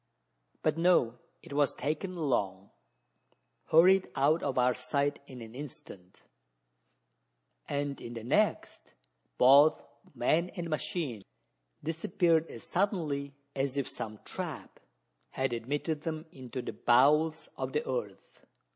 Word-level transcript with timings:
But 0.63 0.79
no: 0.79 1.19
it 1.43 1.53
was 1.53 1.75
taken 1.75 2.17
along 2.17 2.71
hurried 3.65 4.09
out 4.15 4.41
of 4.41 4.57
our 4.57 4.73
sight 4.73 5.19
in 5.27 5.43
an 5.43 5.53
instant 5.53 6.23
and 7.69 8.01
in 8.01 8.15
the 8.15 8.23
next, 8.23 8.93
both 9.37 9.83
man 10.15 10.49
and 10.55 10.71
machine 10.71 11.21
disappeared 11.83 12.47
as 12.49 12.63
suddenly 12.63 13.35
as 13.55 13.77
if 13.77 13.87
some 13.87 14.17
trap 14.25 14.79
had 15.29 15.53
admitted 15.53 16.01
them 16.01 16.25
into 16.31 16.63
the 16.63 16.73
bowels 16.73 17.47
of 17.55 17.73
the 17.73 17.85
earth! 17.87 18.43